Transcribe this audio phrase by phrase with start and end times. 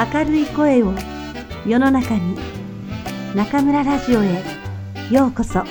[0.00, 0.94] 明るい声を
[1.66, 2.34] 世の中に
[3.34, 4.42] 中村ラジオへ
[5.10, 5.62] ようこそ。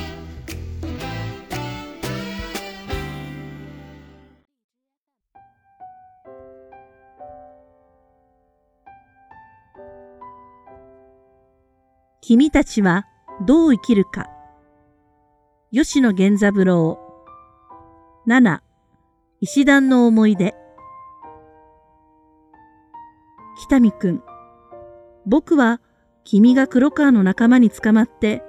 [12.22, 13.08] 君たちは
[13.48, 14.28] どう生きるか。
[15.74, 17.00] 吉野源三郎。
[18.28, 18.60] 7
[19.42, 20.54] 石段の思い出。
[23.62, 24.24] 北見くん。
[25.26, 25.82] 僕は
[26.24, 28.42] 君が黒川の仲間に捕まって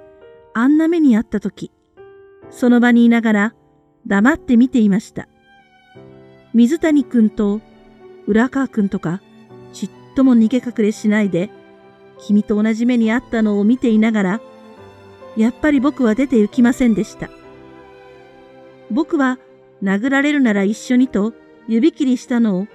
[0.53, 1.71] あんな目にあった時
[2.49, 3.55] その場にいながら
[4.07, 5.27] 黙って見ていました。
[6.53, 7.61] 水谷くんと
[8.25, 9.21] 浦川くんとか
[9.73, 11.49] ちっとも逃げ隠れしないで
[12.19, 14.41] 君と同じ目にあったのを見ていながら
[15.35, 17.29] やっぱり僕は出て行きませんでした。
[18.89, 19.39] 僕は
[19.83, 21.33] 殴られるなら一緒にと
[21.67, 22.67] 指切りしたのを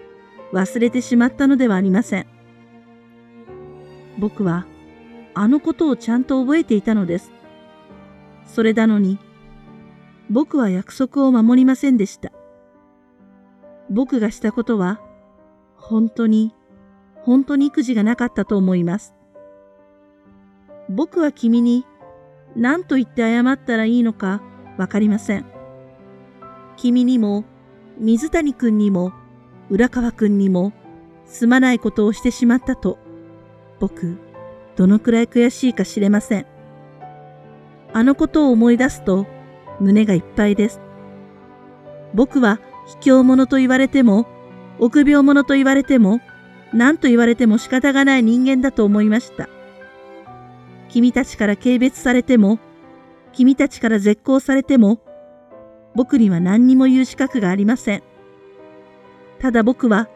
[0.56, 2.26] 忘れてしまったのではありません。
[4.18, 4.66] 僕は
[5.34, 7.30] あのことをちゃんと覚えていたのです。
[8.46, 9.18] それなのに、
[10.30, 12.32] 僕は約束を守りませんでした。
[13.90, 15.00] 僕がしたことは、
[15.76, 16.54] 本当に、
[17.22, 19.14] 本当に育児がなかったと思います。
[20.88, 21.84] 僕は君に
[22.54, 24.40] 何と言って謝ったらいいのか
[24.78, 25.44] わかりません。
[26.76, 27.44] 君にも、
[27.98, 29.12] 水谷くんにも、
[29.70, 30.72] 浦川くんにも、
[31.26, 32.98] すまないことをしてしまったと、
[33.80, 34.16] 僕、
[34.76, 36.46] どのくらい悔しいか知れません。
[37.92, 39.26] あのことを思い出すと、
[39.80, 40.80] 胸がいっぱいです。
[42.14, 42.60] 僕は
[43.02, 44.26] 卑怯者と言われても、
[44.78, 46.20] 臆病者と言われても、
[46.72, 49.48] 何と言われても仕方がない人間だと思いました。
[50.88, 52.58] 君たちから軽蔑されても、
[53.32, 55.00] 君たちから絶交されても、
[55.94, 58.02] 僕には何にも言う資格がありません。
[59.38, 60.08] ただ僕は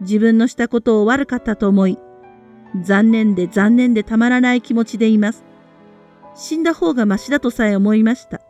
[0.00, 1.98] 自分のしたことを悪かったと思い、
[2.82, 5.44] 残念で残念でたまらない気持ちでいます。
[6.34, 8.40] 死んだ方がましだとさえ思いました。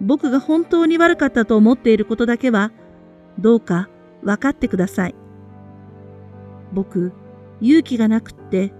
[0.00, 2.72] 僕が本当に悪かったと思っていることだけは、
[3.38, 3.88] どうか
[4.22, 5.14] 分かってください。
[6.72, 7.12] 僕、
[7.60, 8.72] 勇気がなくって、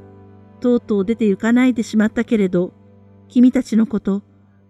[0.61, 2.73] とうとう出て行かないでしまったけれど、
[3.28, 4.23] 君たちのこと、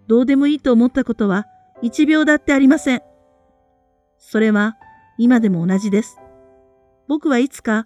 [0.07, 1.47] どうでもいいと思ったことは、
[1.83, 3.03] 一秒だってありません。
[4.19, 4.77] それは
[5.23, 6.17] 今でも同じです。
[7.07, 7.85] 僕はいつか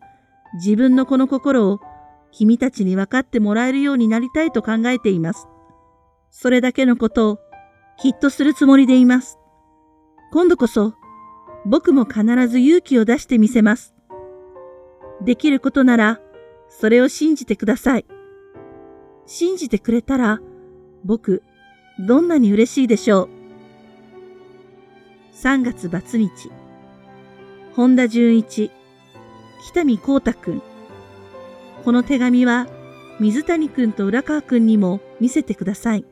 [0.55, 1.81] 自分のこの心を
[2.31, 5.49] 君たちに分かってもらえるようになりたいと考えています。
[6.31, 7.39] それだけのことを
[7.99, 9.41] きっとするつもりでいます。
[10.33, 10.95] 今度こそ
[11.67, 13.97] 僕も必ず勇気を出してみせます。
[15.21, 16.21] できることなら
[16.69, 18.07] それを信じてください。
[19.27, 20.39] 信じてくれたら
[21.05, 21.43] 僕
[21.99, 23.29] どんなに嬉しいでしょう。
[25.35, 26.31] 3月バツ日
[27.77, 28.71] 本田純一。
[29.67, 30.63] 北見光太くん
[31.85, 32.69] この手紙は
[33.19, 36.05] 水谷くんと浦川くんにも見せてください。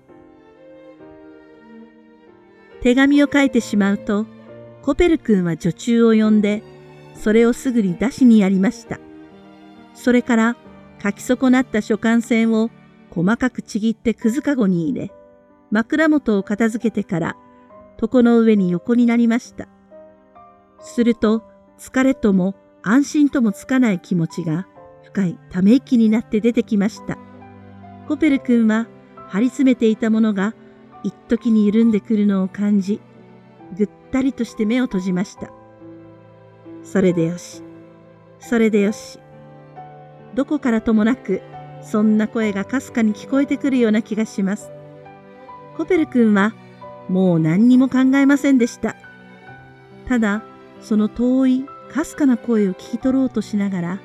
[2.81, 4.27] 手紙を書いてしまうと
[4.83, 6.65] コペル君は女中を呼んで
[7.15, 8.99] それをすぐに出しにやりました。
[9.95, 10.57] それから
[11.01, 12.71] 書き損なった書簡線を
[13.11, 15.13] 細かくちぎってくずかごに入れ
[15.71, 17.37] 枕元を片付けてから
[18.01, 19.69] 床の上に横になりました。
[20.85, 21.45] すると、
[21.83, 22.55] 疲れとも
[22.85, 24.69] 安心ともつかない気持ちが
[25.03, 27.19] 深いため息になって出てきました。
[28.07, 28.87] コペル君は
[29.29, 30.55] 張り詰めていたものが
[31.03, 33.01] 一時に緩んでくるのを感じ、
[33.77, 35.51] ぐったりとして目を閉じました。
[36.85, 37.65] それでよし。
[38.39, 39.19] それでよし。
[40.35, 41.43] どこからともなく、
[41.83, 44.71] そんな声がかすかに聞こえてくるような気がします。
[45.77, 46.55] コペル君は
[47.09, 48.95] もう何にも考えませんでした。
[50.07, 50.45] ただ、
[50.81, 54.01] その遠い、かすかな声を聞き取ろうとしながら、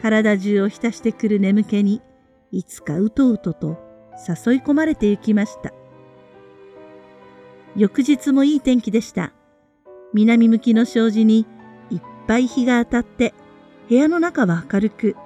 [0.00, 2.00] 体中を浸してくる眠気に、
[2.52, 3.76] いつかうとうとと
[4.12, 5.72] 誘い込まれて行きました。
[7.74, 9.32] 翌日もいい天気でした。
[10.12, 11.44] 南向きの障子に
[11.90, 13.34] いっぱい日が当たって、
[13.88, 15.16] 部屋の中は明るく、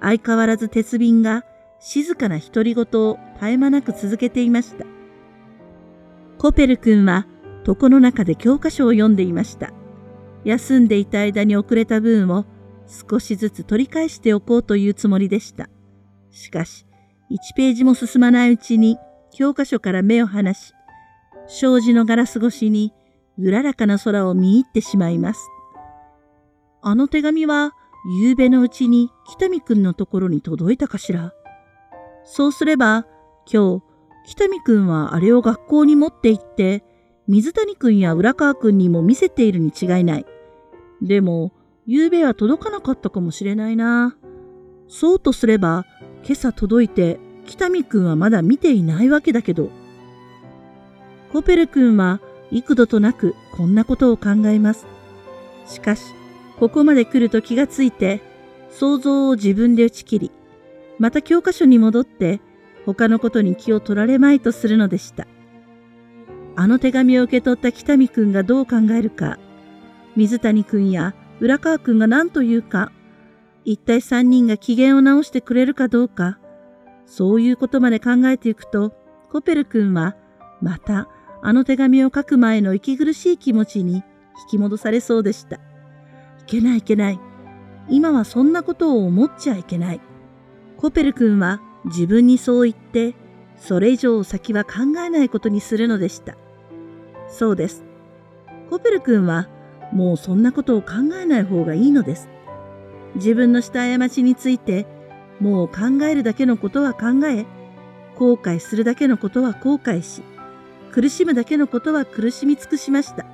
[0.00, 1.44] 相変わらず鉄瓶が
[1.78, 4.84] 静かな独り言を絶え間なく続けていました。
[6.38, 7.28] コペル君は
[7.64, 9.72] 床の中で教科書を読んでいました。
[10.44, 12.44] 休んでいた間に遅れた分を
[13.10, 15.68] 少しずつ取り返しておこうというつもりでした。
[16.30, 16.86] しかし、
[17.30, 18.98] 1ページも進まないうちに
[19.32, 20.74] 教科書から目を離し、
[21.46, 22.92] 障子のガラス越しに
[23.38, 25.40] うららかな空を見入ってしまいます。
[26.82, 27.72] あの手紙は、
[28.20, 31.32] 夕べのうちに北見くんのところに届いたかしら。
[32.24, 33.06] そうすれば、
[33.50, 33.82] 今日、
[34.26, 36.84] 北見くんはあれを学校に持って行って、
[37.28, 40.26] 水谷くんや浦川くんにも見せているに違いない。
[41.02, 41.52] でも、
[41.84, 44.16] 夕べは届かなかったかもしれないな。
[44.86, 45.84] そうとすれば、
[46.24, 49.70] 今朝届いて北見くんはまだ見ていないわけだけど。
[51.32, 52.20] コペル君は
[52.52, 54.86] 幾度となくこんなことを考えます。
[55.66, 56.14] しかし、
[56.60, 58.20] ここまで来ると気がついて、
[58.70, 60.30] 想像を自分で打ち切り、
[61.00, 62.40] また教科書に戻って
[62.86, 65.26] 他のことに気を取られまいとするのでした。
[66.54, 69.38] あの手紙を受け取った北見くんがどう考えるか、
[70.16, 72.92] 水谷くんや浦川くんが何と言うか、
[73.64, 76.38] 一体三人が機嫌を直してくれるかどうか、
[77.06, 78.92] そういうことまで考えていくと、
[79.30, 80.16] コペル君は、
[80.60, 81.08] また、
[81.42, 84.02] あの手紙を書く前の息苦しい気持ちに引
[84.50, 85.56] き戻されそうでした。
[85.56, 85.60] い
[86.46, 87.20] けないいけない。
[87.88, 90.00] 今はそんなことを思っちゃいけない。
[90.76, 93.14] コペル君は自分にそう言って、
[93.56, 96.36] それ以上先は考えないことにするのでした。
[97.28, 97.84] そうです。
[98.70, 99.48] コペル君は
[99.92, 102.28] もうそんなことを考えない方がいいのです。
[103.14, 104.86] 自分のした過ちについて
[105.38, 107.44] もう考えるだけのことは考え、
[108.16, 110.22] 後悔するだけのことは後悔し、
[110.92, 113.26] 苦しむだけのことは苦しみ尽くしました。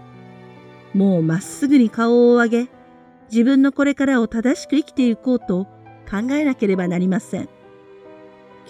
[0.94, 2.68] もうまっすぐに顔を上げ、
[3.30, 5.66] 自分のこれからを正しく生きていこうと
[6.10, 7.48] 考えなければなりません。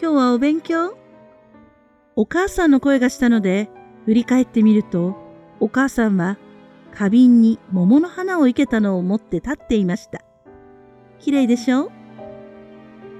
[0.00, 0.96] 今日はお勉強？
[2.16, 3.70] お母さんの声がしたので、
[4.04, 5.16] 振り返ってみると、
[5.60, 6.38] お母さんは
[6.94, 10.22] 花瓶に桃の花を生けたのを持って立っていました。
[11.18, 11.86] 綺麗でしょ？
[11.86, 11.90] う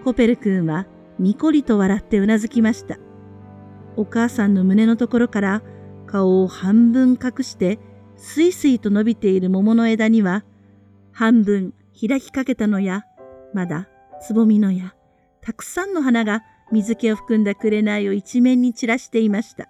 [0.05, 0.87] コペル君は
[1.19, 2.99] にこりと笑ってうなずきました。
[3.97, 5.63] お母さんの胸のところから
[6.07, 7.79] 顔を半分隠して
[8.17, 10.45] すいすいと伸びている桃の枝には
[11.13, 13.05] 半分開きかけたのや
[13.53, 13.89] まだ
[14.21, 14.95] つぼみのや
[15.41, 19.69] たくさんの花が水気を含んだ紅を一面に散らしていました。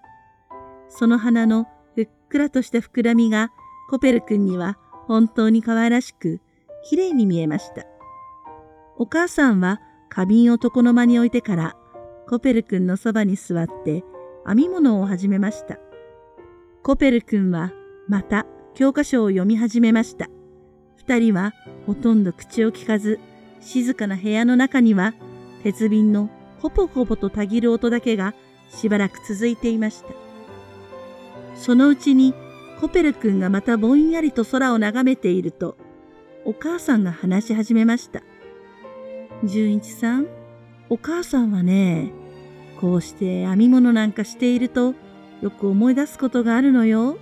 [0.88, 3.50] その花のふっくらとした膨らみが
[3.88, 6.40] コペル君には本当に可愛らしく
[6.84, 7.86] 綺麗に見えました。
[8.98, 9.80] お母さんは
[10.10, 11.76] 花瓶を床の間に置いてから
[12.28, 14.04] コペル君のそばに座って
[14.46, 15.78] 編み物を始めました。
[16.82, 17.72] コペル君は
[18.06, 20.28] また教科書を読み始めました。
[20.96, 21.54] 二人は
[21.86, 23.18] ほとんど口を聞かず、
[23.60, 25.14] 静かな部屋の中には
[25.62, 28.34] 鉄瓶のほぽほぽとたぎる音だけが
[28.68, 30.10] しばらく続いていました。
[31.54, 32.34] そのうちに
[32.80, 35.76] コペル君がまたぼんやりと空を眺めていると、
[36.44, 38.22] お母さんが話し始めました。
[39.44, 40.28] 純一さん、
[40.88, 42.12] お母さんはね、
[42.80, 44.94] こうして編み物なんかしていると
[45.42, 47.18] よく思い出すことがあるのよ。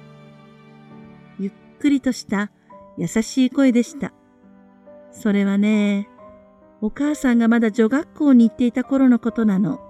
[1.38, 2.50] ゆっくりとした
[2.98, 4.12] 優しい声でした。
[5.10, 6.08] それはね、
[6.82, 9.80] お母さんがまだ女学校に行っていた頃のことなの。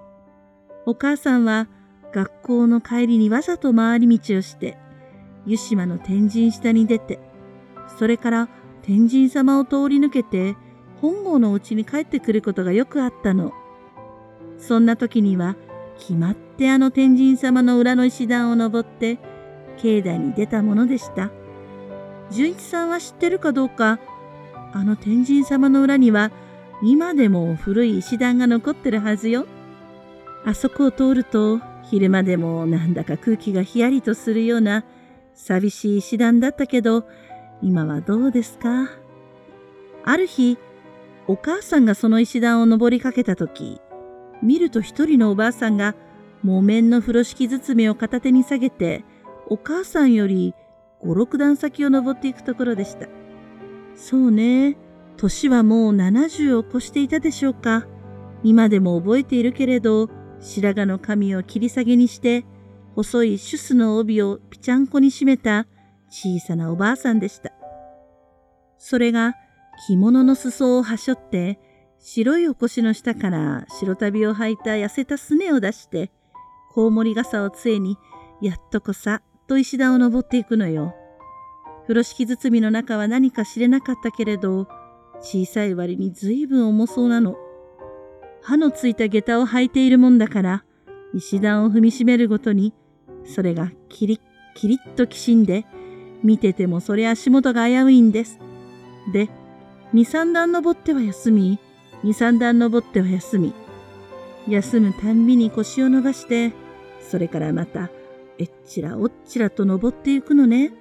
[0.85, 1.67] お母さんは
[2.13, 4.77] 学校の帰りにわざと回り道をして、
[5.47, 7.19] 湯島の天神下に出て、
[7.97, 8.49] それから
[8.83, 10.55] 天神様を通り抜けて
[11.01, 13.53] 本郷のお家に帰ってくることがよくあったの。
[14.59, 15.55] そんな時には、
[15.97, 19.17] 決まってあの天神様の裏の石段を登って、
[19.77, 21.31] 境内に出たものでした。
[22.31, 23.99] 純一さんは知ってるかどうか、
[24.73, 26.31] あの天神様の裏には、
[26.83, 29.45] 今でも古い石段が残ってるはずよ。
[30.45, 34.83] あそこを通ると、昼間でもなんだか空気がひやりとするような
[35.37, 37.07] 寂しい石段だったけど、
[37.61, 38.89] 今はどうですか？
[40.03, 40.57] ある日、
[41.27, 43.79] お母さんがその石段を登りかけた時、
[44.41, 45.95] 見ると一人のおばあさんが
[46.43, 49.05] 木綿の風呂敷包みを片手に下げて、
[49.47, 50.55] お母さんより
[51.01, 53.07] 五六段先を登っていくところでした。
[53.95, 54.75] そうね、
[55.17, 57.85] 年はもう70を越していたでしょうか。
[58.43, 62.45] 今でも覚えているけれど、白髪の髪を切り下げにして、
[62.97, 65.67] 細いシュスの帯をぴちゃんこに締めた
[66.09, 67.51] 小さなおばあさんでした。
[68.79, 69.35] それが
[69.87, 71.59] 着物の裾をはしょって、
[71.99, 76.09] 白いお腰の下から白旅を履いた痩せたすねを出して、
[76.71, 77.99] コウモリ傘を杖に、
[78.41, 80.95] やっとこさ、と石段を登っていくのよ。
[81.83, 84.67] 風呂敷包みの中は何か知れなかったけれど、
[85.21, 87.35] 小さい割にずいぶん重そうなの。
[88.41, 90.63] 歯のついた下駄を履いているもんだから、
[91.13, 92.73] 石段を踏みしめるごとに、
[93.27, 94.19] それがキリッ
[94.55, 95.65] キリッときしんで、
[96.23, 98.39] 見ててもそれ足元が危ういんです。
[99.13, 99.29] で、
[99.93, 101.59] 二三段登っては休み、
[102.03, 103.53] 二三段登っては休み。
[104.47, 106.53] 休むたんびに腰を伸ばして、
[107.01, 107.89] それからまた、
[108.39, 110.73] えっちらおっちらと登っていくのね。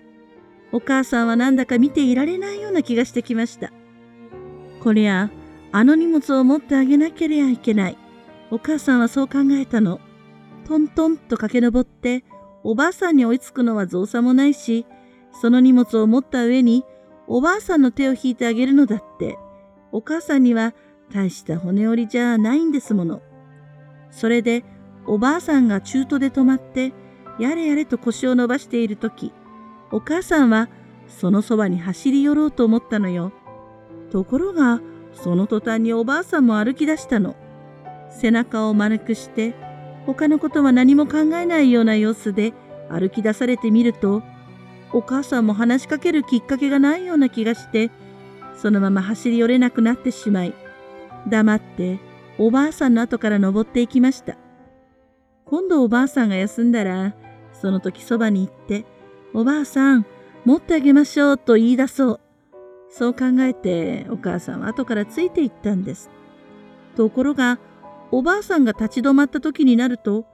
[0.72, 3.72] お母さんはなんだか見ていられないような気がしてきました。
[4.82, 5.30] こりゃ、
[5.72, 7.98] あの荷物を持ってあげなければいけない。
[8.50, 10.00] お母さんはそう考えたの。
[10.66, 12.24] トントンと駆け上って、
[12.68, 14.87] おばあさんに追いつくのは造作もないし、
[15.40, 16.85] その荷物を持った上に
[17.28, 19.38] おばあさんの手を引いてあげるのだって、
[19.92, 20.75] お母さんには
[21.14, 23.23] 大した骨折りじゃないんですもの。
[24.11, 24.64] それで
[25.06, 26.92] おばあさんが中途で止まって
[27.38, 29.32] やれやれと腰を伸ばしている時
[29.92, 30.68] お母さんは
[31.06, 33.32] そのそばに走り寄ろうと思ったのよ。
[34.11, 34.80] ところが
[35.12, 37.37] その途端におばあさんも歩き出したの。
[38.11, 39.54] 背中を丸くして
[40.06, 42.52] 他のことは何も考えないような様子で
[42.88, 44.22] 歩き出されてみると
[44.92, 47.90] お母さんも話しかけるきっかけがないような気がして
[48.56, 50.54] そのまま走り寄れなくなってしまい
[51.28, 51.98] 黙って
[52.38, 54.36] おばあさんの後から登っていきました。
[55.44, 57.14] 今度おばあさんが休んだら
[57.52, 58.84] その時そばに行って
[59.32, 60.06] おばあさん
[60.44, 62.20] 持ってあげましょうと言い出そう。
[62.88, 66.10] そう考えてお母さんは後からついていったんです。
[66.96, 67.58] ところが
[68.12, 70.26] おばあさんが立ち止まった時になると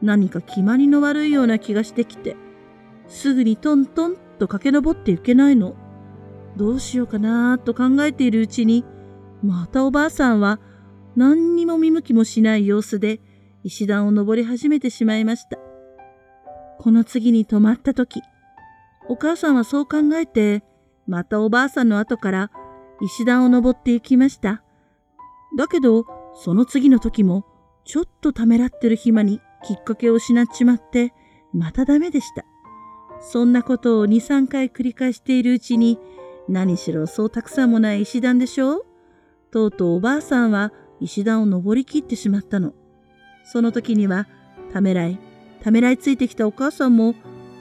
[0.00, 2.36] 何か決まりの悪いような気がしてきて
[3.06, 5.74] すぐにトントンと駆け上っていけないの。
[6.56, 8.84] どうしようかなと考えているうちに
[9.42, 10.60] またおばあさんは
[11.16, 13.20] 何にも見向きもしない様子で
[13.64, 15.58] 石段を登り始めてしまいました。
[16.78, 18.20] この次に止まった時
[19.08, 20.64] お母さんはそう考えて
[21.06, 22.50] またおばあさんの後から
[23.00, 24.62] 石段を登って行きました。
[25.56, 26.04] だけど
[26.34, 27.44] その次の時も
[27.84, 31.12] ちょっとためらってる暇にきっかけを失っちまって
[31.52, 32.44] またダメでした。
[33.20, 35.98] そんなことを2、3回繰り返しているうちに
[36.48, 38.86] 何しろそうたくさんもない石段でしょう？
[39.52, 42.72] とうとうおばあさんは石段を登りきってしまったの。
[43.44, 44.26] その時には
[44.72, 45.18] ためらい、
[45.62, 47.14] ためらいついてきたお母さんも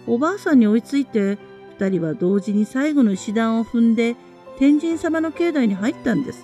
[0.08, 1.38] おばあさんに追いついて
[1.78, 4.16] 2人は同時に最後の石段を踏んで
[4.58, 6.44] 天神様の境内に入ったんです。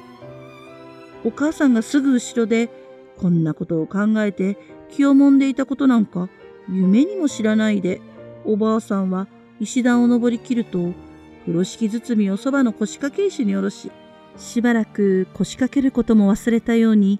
[1.23, 2.69] お母さんがすぐ後ろで
[3.17, 4.57] こんなことを考えて
[4.89, 6.29] 気をもんでいたことなんか
[6.69, 8.01] 夢にも知らないで
[8.45, 9.27] おばあさんは
[9.59, 10.93] 石段を登りきると
[11.41, 13.91] 風呂敷包みをそばの腰掛け石に下ろし
[14.37, 17.19] しばらく腰掛けることも忘れたように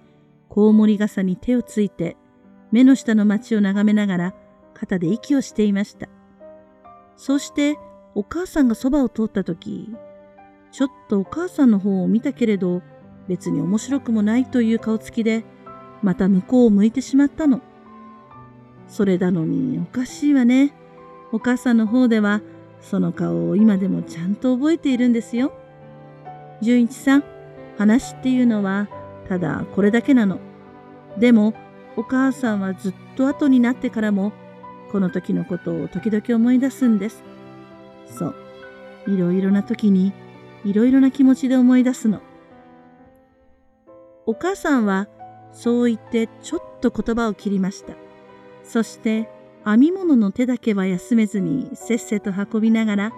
[0.49, 2.15] コウモリ傘に手をついて
[2.71, 4.33] 目の下の町を眺めながら
[4.73, 6.07] 肩で息をしていました。
[7.17, 7.77] そして
[8.13, 9.89] お母さんがそばを通った時
[10.71, 12.81] ちょっとお母さんの方を見たけれど
[13.27, 15.43] 別に面白くもないという顔つきで
[16.01, 17.61] また向こうを向いてしまったの。
[18.87, 20.73] それなのにおかしいわね。
[21.31, 22.41] お母さんの方では
[22.81, 25.51] その顔を今でもちゃんと覚えているんですよ。
[26.61, 27.23] 純一さん、
[27.77, 28.87] 話っていうのは
[29.27, 30.39] ただこれだけなの。
[31.19, 31.53] でも
[31.95, 34.31] お母さんはずっと後になってからも
[34.91, 37.23] この時のことを時々思い出すんです。
[38.07, 38.35] そう。
[39.07, 40.13] いろいろな時に
[40.63, 42.21] いろいろな気持ちで思い出すの。
[44.27, 45.07] お母さんは
[45.53, 47.93] そう言ってちょっと言葉を切りました。
[48.63, 49.29] そして
[49.65, 53.13] 編み物の手だけは休めずにせっせと運びながら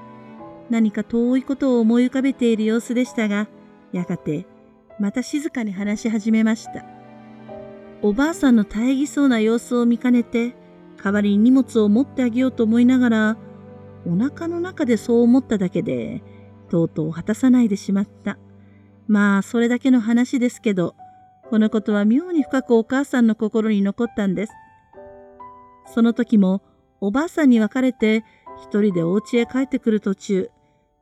[0.69, 3.49] 何か遠いことを思い浮かべている様子でしたが、
[3.91, 4.45] やがて
[4.99, 6.85] また静かに話し始めました。
[8.01, 10.55] おばあさんの大義そうな様子を見かねて、
[11.03, 13.37] 代わりに荷物を持ってあげようと思いながら、
[14.05, 16.23] お腹の中でそう思っただけで、
[16.69, 18.37] とうとう果たさないでしまった。
[19.09, 20.95] まあ、それだけの話ですけど、
[21.49, 24.53] このことは妙に深くお母さんの心に残ったんです。
[25.87, 26.61] その時も、
[27.01, 28.23] おばあさんに別れて、
[28.61, 30.51] 一人でお家へ帰ってくる途中、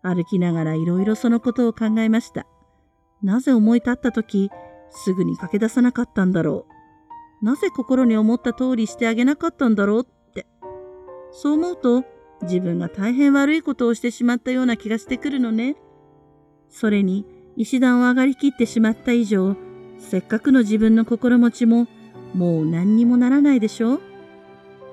[0.02, 2.48] 歩きながらいろいろそのことを考えました。
[3.22, 4.50] なぜ思い立った時、
[4.90, 6.66] すぐに駆け出さなかったんだろ
[7.42, 7.46] う。
[7.46, 10.48] なぜ心に思った通りしてあげなかったんだろうって。
[11.32, 12.06] そう思うと
[12.44, 15.76] 自分が大変悪いことをしてしまったような気がしてくるのね。
[16.70, 17.26] それに
[17.58, 19.56] 石段を上がりきってしまった以上、
[20.00, 21.88] せっかくの自分の心持ちも
[22.36, 24.02] もう何にもならないでしょう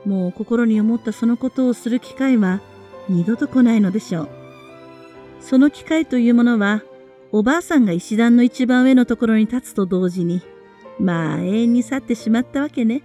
[0.07, 2.61] もう心に思ったそのことをする機会は
[3.09, 4.29] 二度と来ないのでしょう。
[5.41, 6.83] その機会というものは、
[7.33, 10.41] おばあさんが石段の一番上のところに立つと同時に、
[10.99, 13.03] まあ永遠に去ってしまったわけね。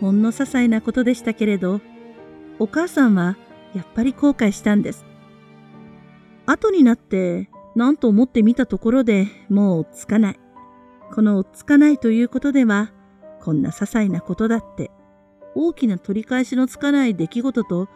[0.00, 1.82] ほんの些細なことでしたけれど、
[2.58, 3.36] お母さんは
[3.74, 5.04] やっぱり後悔したんです。
[6.46, 10.40] 後になって何と思ってみたところでもうつかない。
[11.12, 12.92] このつかないということでは、
[13.40, 14.90] こんな些細なことだって
[15.54, 17.88] 大きな取り返しのつかない出来事と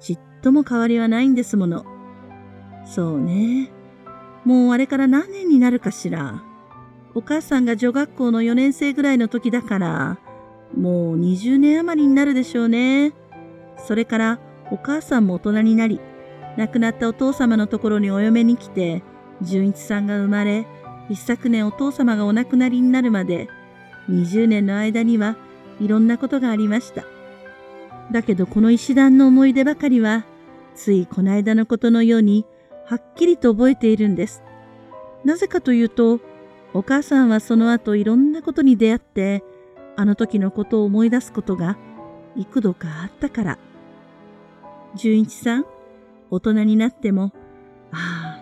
[0.00, 1.84] ちっとも変わりはないんですもの。
[2.84, 3.70] そうね。
[4.44, 6.42] もうあれから何年になるかしら。
[7.14, 10.18] お母さんが女学校の4年生ぐらいの時だから、
[10.76, 13.12] もう20年余りになるでしょうね。
[13.86, 16.00] それからお母さんも大人になり、
[16.56, 19.02] 亡くなったお父様のところにお嫁に来て、
[19.42, 20.66] 純一さんが生まれ、
[21.08, 23.48] 一昨年お父様がお亡くなりになるまで、
[24.08, 25.36] 20年の間には
[25.80, 27.04] いろんなことがありました。
[28.10, 30.24] だけどこの石段の思い出ばかりは、
[30.74, 32.46] ついこの間のことのように、
[32.86, 34.42] はっきりと覚えているんです。
[35.24, 36.20] なぜかというと、
[36.74, 39.44] お母さんはその後いろんなことに出会って、
[39.96, 41.76] あの時のことを思い出すことが
[42.34, 43.58] 幾度かあったから。
[44.94, 45.66] 純一さん、
[46.30, 47.32] 大人になっても、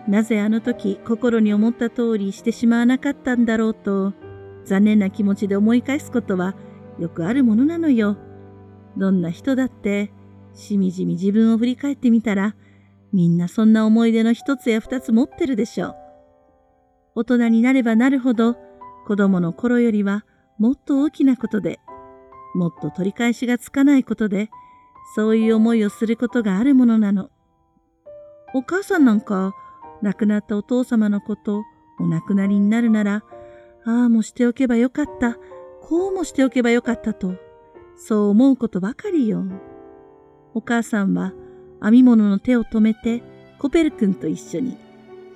[0.07, 4.13] なぜあの時心に思った通りしてしまわなかったんだろうと、
[4.65, 6.55] 残念な気持ちで思い返すことは
[6.99, 8.17] よくあるものなのよ。
[8.97, 10.11] どんな人だって、
[10.53, 12.55] しみじみ自分を振り返ってみたら、
[13.13, 15.95] みんなそんな思い出の一つや二つ持ってるでしょう。
[17.15, 18.55] 大人になればなるほど、
[19.05, 20.25] 子供の頃よりは
[20.57, 21.79] もっと大きなことで、
[22.53, 24.49] もっと取り返しがつかないことで、
[25.15, 27.29] そういう思いをすることがあるものなの。
[28.53, 29.53] お母さんなんか、
[30.01, 31.63] 亡くなったお父様のこと、
[31.99, 33.23] お亡くなりになるなら、
[33.85, 35.37] ああもしておけばよかった、
[35.81, 37.35] こうもしておけばよかったと、
[37.95, 39.43] そう思うことばかりよ。
[40.53, 41.33] お母さんは
[41.81, 43.23] 編み物の手を止めて、
[43.59, 44.77] コペル君と一緒に、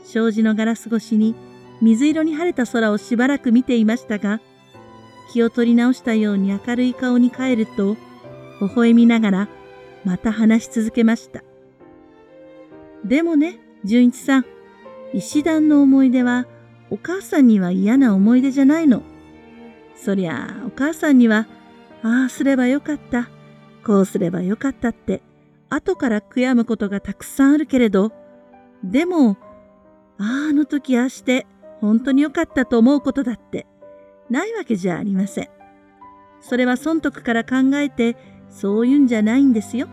[0.03, 1.35] 障子のガラス越しに
[1.81, 4.41] 水色に晴れた空をしばらく見ていましたが、
[5.31, 7.95] 気を取り直したように明るい顔に変えると、
[8.61, 9.49] 微笑みながら
[10.05, 11.43] また話し続けました。
[13.03, 14.45] でもね、純一さん、
[15.15, 16.45] 石段の思い出は
[16.89, 19.01] お母さんには嫌な思い出じゃないの。
[19.95, 21.47] そりゃあお母さんには、
[22.03, 23.29] ああすればよかった、
[23.85, 25.21] こうすればよかったって、
[25.69, 28.11] 後から悔やむことがたくさんあるけれど、
[28.83, 29.37] でも、
[30.17, 31.47] ああ、あの時ああして、
[31.79, 33.65] 本当によかったと思うことだって、
[34.29, 35.49] ないわけじゃありません。
[36.41, 38.17] それは損得から考えて、
[38.49, 39.87] そういうんじゃないんですよ。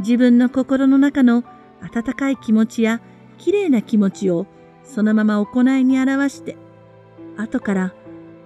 [0.00, 1.44] 自分の心の中の
[1.80, 3.00] 温かい気持ちや
[3.38, 4.46] 綺麗な気持ちを
[4.84, 6.56] そのまま行いに表して、
[7.36, 7.94] 後から、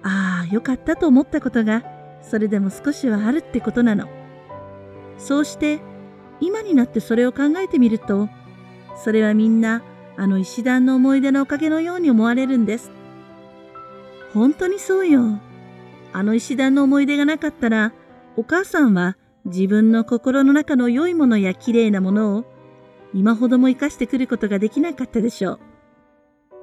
[0.03, 1.83] ああ、よかったと思ったことが、
[2.21, 4.07] それでも少しはあるってことなの。
[5.17, 5.79] そうして、
[6.39, 8.27] 今になってそれを考えてみると、
[8.95, 9.83] それはみんな、
[10.17, 12.91] あの石段の思い出のおかげのように思われるんです。
[14.33, 15.39] 本当にそうよ。
[16.13, 17.93] あの石段の思い出がなかったら、
[18.35, 22.45] お母さんは自分の心の中の良いものや綺麗なものを
[23.13, 25.59] 今ほども生かしてくることができなかったでしょう。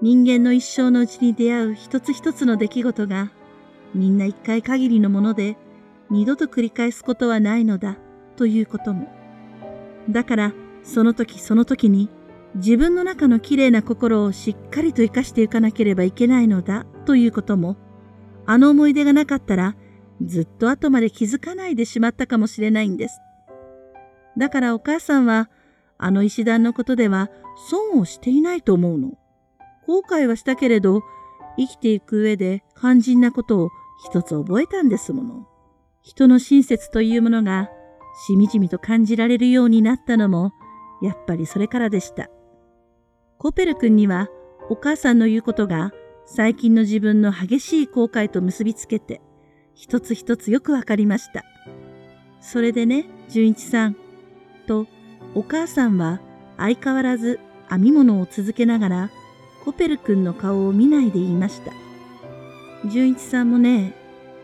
[0.01, 3.31] 人間の一生のうちに出会う一つ一つの出来事が
[3.95, 5.57] みんな一回限りのもので
[6.09, 7.99] 二度と繰り返すことはないのだ
[8.37, 9.09] ということも。
[10.09, 12.09] だからその時その時に
[12.55, 17.77] 自分の中の綺麗な心をしっかりと生かしていかなければいけないのだということも、
[18.47, 19.77] あの思い出がなかったら
[20.25, 23.21] ずっと後まで気づかないでしまったかもしれないんです。
[24.39, 25.51] だからお母さんは、
[25.99, 27.29] あの石段のことでは
[27.69, 29.19] 損をしていないと思うの。
[29.87, 31.03] 後悔はしたけれど、
[31.59, 33.71] 生きていく上で肝心なことを
[34.05, 35.47] 一つ覚えたんですもの。
[36.03, 37.69] 人の親切というものが
[38.27, 40.53] しみじみと感じられるようになったのも、
[41.03, 42.31] やっぱりそれからでした。
[43.39, 44.29] コペル君には
[44.71, 45.93] お母さんの言うことが
[46.27, 49.21] 最近の自分の激しい後悔と結びつけて、
[49.75, 51.45] 一つ一つよくわかりました。
[52.41, 53.97] それでね、純一さん。
[54.67, 54.87] と、
[55.35, 56.21] お母さんは
[56.57, 57.39] 相変わらず
[57.71, 59.11] 編み物を続けながら、
[59.65, 61.73] コペル君の顔を見ないで言いました。
[62.87, 63.95] 純一さんもね、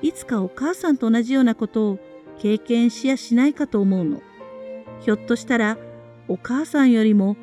[0.03, 1.99] いつかお母さんと同じようなことを
[2.38, 4.20] 経験しやしないかと思うの。
[5.01, 5.79] ひょっとしたら、
[6.29, 7.37] お母さんよりも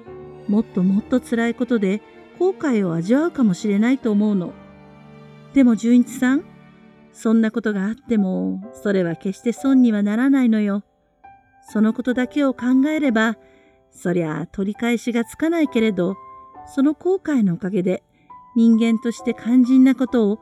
[0.47, 2.01] もっともっと辛いことで
[2.39, 4.53] 後悔を味わうかもしれないと思うの。
[5.53, 6.43] でも純一さん、
[7.13, 10.83] そんなことがあっても、それは決して損にはならないのよ。
[11.71, 13.37] そのことだけを考えれば、
[13.91, 16.17] そりゃ取り返しがつかないけれど、
[16.67, 18.03] その後悔のおかげで、
[18.57, 20.39] 人間として肝心なことを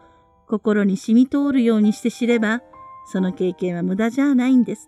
[0.47, 2.63] 心に染み通るようにして知れば、
[3.11, 4.87] その経験は無駄じゃないんです。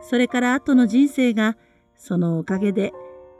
[0.00, 1.58] それから後の人生が、
[1.96, 2.94] そのおかげで、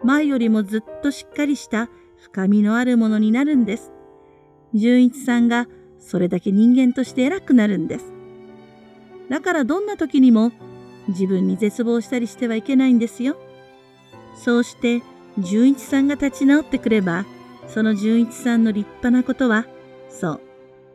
[0.05, 3.91] 前よりもずっとしっかりした深みのあるものになるんです。
[4.75, 5.67] 純一さんが
[5.99, 8.13] それだけ人間として偉くなるんです。
[9.31, 10.53] だからどんな時にも
[11.09, 13.37] 自分に絶望したりしてはいけないんですよ。
[14.37, 15.03] そうして
[15.39, 17.25] 純一さんが立ち直ってくれば、
[17.69, 19.67] その純一さんの立派なことは、
[20.09, 20.41] そう、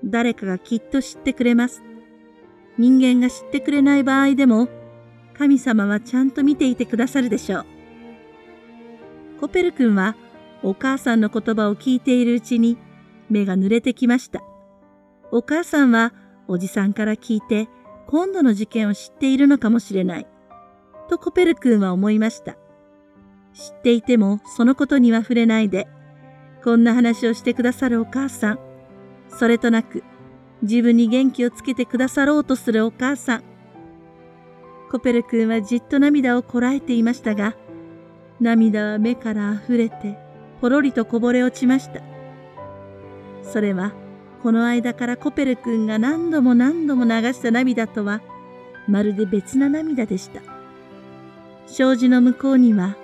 [0.04, 1.84] 誰かがきっと知ってくれます。
[2.78, 4.68] 人間が知ってくれない場合でも、
[5.38, 7.66] 神様はちゃんと見ていてくださるでしょう。
[9.40, 10.16] コペル君は
[10.64, 12.78] お母さんの言葉を聞いているうちに
[13.30, 14.42] 目が濡れてきました。
[15.32, 16.14] お母さんは
[16.48, 17.68] おじさんから聞いて
[18.12, 20.28] 今度の事件を知っているのかもしれない。
[21.10, 22.58] とコペル君は思いました。
[23.54, 25.88] 知っていてもそのことには触れないで、
[26.62, 28.60] こんな話をしてくださるお母さん、
[29.30, 30.04] それとなく
[30.62, 33.44] 自分に元気をつけてくださろうとするお母さん。
[34.92, 37.56] コペル君はじっと涙をこらえていましたが、
[38.42, 40.18] 涙は目から溢れて、
[40.60, 42.02] ぽろりとこぼれ落ちました。
[43.42, 43.94] それは
[44.42, 48.22] この間からコペル君が何度も何度も流した涙とは、
[48.88, 50.42] まるで別な涙でした。
[51.68, 52.96] 障子の向こうには、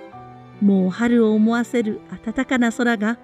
[0.61, 3.19] もう春を思わせる暖かな空が、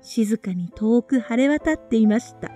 [0.00, 2.50] 静かに遠く晴れ渡っていました。